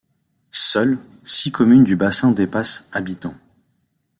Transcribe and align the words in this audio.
Seules, 0.49 0.97
six 1.23 1.51
communes 1.51 1.83
du 1.83 1.95
bassin 1.95 2.31
dépassent 2.31 2.87
habitants. 2.91 3.35